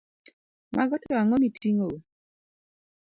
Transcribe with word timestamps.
Mago 0.75 0.95
to 1.01 1.09
ang’o 1.21 1.35
miting’ogo? 1.41 1.99